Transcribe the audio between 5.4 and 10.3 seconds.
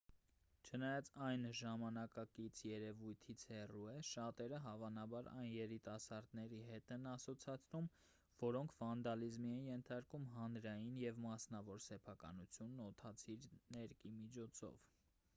երիտասարդների հետ են ասոցացնում որոնք վանդալիզմի են ենթարկում